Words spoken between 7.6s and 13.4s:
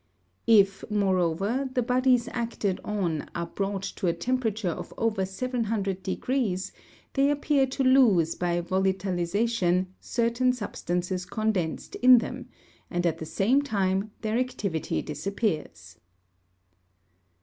to lose by volatilisation certain substances condensed in them, and at the